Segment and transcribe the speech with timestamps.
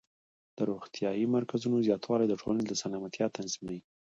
[0.57, 3.79] د روغتیايي مرکزونو زیاتوالی د ټولنې سلامتیا تضمینوي.